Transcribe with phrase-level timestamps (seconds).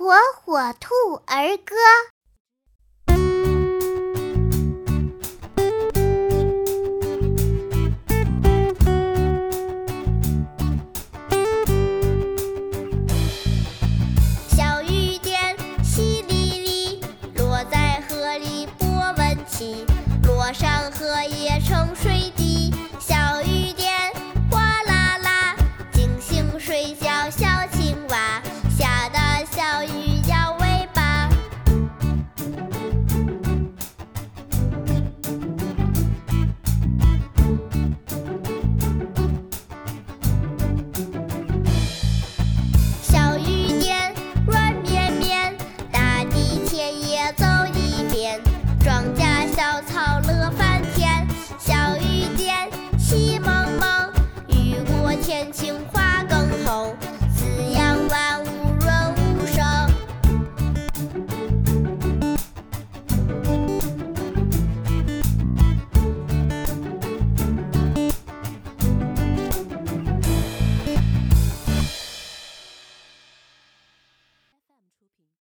[0.00, 0.94] 火火兔
[1.26, 1.76] 儿歌。
[14.48, 15.54] 小雨点
[15.84, 16.32] 淅沥
[16.64, 17.02] 沥，
[17.36, 18.88] 落在河里波
[19.18, 19.84] 纹起，
[20.24, 22.32] 落上荷叶成水。
[49.86, 50.09] tells how